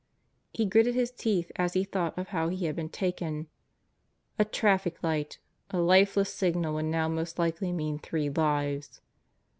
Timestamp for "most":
7.07-7.37